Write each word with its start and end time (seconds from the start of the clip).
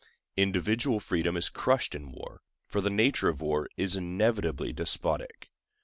Individual 0.35 0.99
freedom 0.99 1.37
is 1.37 1.47
crushed 1.47 1.93
in 1.93 2.11
war, 2.11 2.41
for 2.65 2.81
the 2.81 2.89
nature 2.89 3.29
of 3.29 3.39
war 3.39 3.69
is 3.77 3.95
inevitably 3.95 4.73
despotic. 4.73 5.51